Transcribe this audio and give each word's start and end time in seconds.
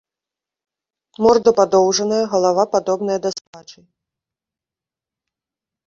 Морда 1.25 1.51
падоўжаная, 1.59 2.23
галава 2.33 2.63
падобная 2.75 3.19
да 3.27 3.35
сабачай. 3.37 3.87